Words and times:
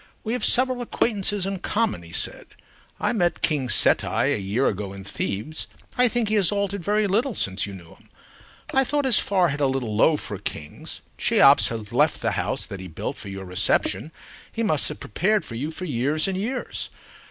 "We 0.23 0.33
have 0.33 0.43
several 0.43 0.81
acquaintances 0.81 1.45
in 1.45 1.59
common," 1.59 2.01
he 2.01 2.11
said. 2.11 2.47
"I 2.99 3.13
met 3.13 3.43
King 3.43 3.69
Seti 3.69 4.07
a 4.07 4.35
year 4.35 4.65
ago 4.67 4.93
in 4.93 5.03
Thebes. 5.03 5.67
I 5.95 6.07
think 6.07 6.27
he 6.27 6.33
has 6.33 6.51
altered 6.51 6.83
very 6.83 7.05
little 7.05 7.35
since 7.35 7.67
you 7.67 7.75
knew 7.75 7.89
him. 7.93 8.09
I 8.73 8.83
thought 8.83 9.05
his 9.05 9.19
forehead 9.19 9.59
a 9.59 9.67
little 9.67 9.95
low 9.95 10.17
for 10.17 10.33
a 10.33 10.39
king's. 10.41 11.01
Cheops 11.19 11.67
has 11.67 11.93
left 11.93 12.19
the 12.19 12.31
house 12.31 12.65
that 12.65 12.79
he 12.79 12.87
built 12.87 13.15
for 13.15 13.29
your 13.29 13.45
reception, 13.45 14.11
he 14.51 14.63
must 14.63 14.89
have 14.89 14.99
prepared 14.99 15.45
for 15.45 15.53
you 15.53 15.69
for 15.69 15.85
years 15.85 16.27
and 16.27 16.35
years. 16.35 16.89